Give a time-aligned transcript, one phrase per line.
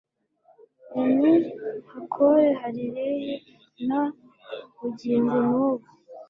[1.01, 3.31] enihakore hari lehi
[3.87, 4.01] na
[4.77, 5.87] bugingo n ubu